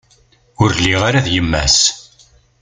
[0.61, 1.79] Ur lliɣ ara d yemma-s.